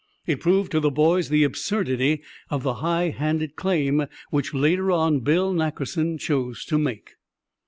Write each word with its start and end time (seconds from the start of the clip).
It 0.25 0.39
proved 0.39 0.71
to 0.71 0.79
the 0.79 0.89
boys 0.89 1.29
the 1.29 1.43
absurdity 1.43 2.23
of 2.49 2.63
the 2.63 2.73
high 2.81 3.09
handed 3.09 3.55
claim 3.55 4.07
which 4.31 4.51
later 4.51 4.91
on 4.91 5.19
Bill 5.19 5.53
Nackerson 5.53 6.17
chose 6.17 6.65
to 6.65 6.79
make. 6.79 7.17